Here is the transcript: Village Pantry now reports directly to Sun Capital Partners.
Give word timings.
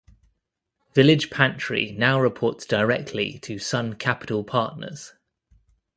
Village 0.95 1.29
Pantry 1.29 1.91
now 1.95 2.19
reports 2.19 2.65
directly 2.65 3.37
to 3.43 3.59
Sun 3.59 3.93
Capital 3.97 4.43
Partners. 4.43 5.13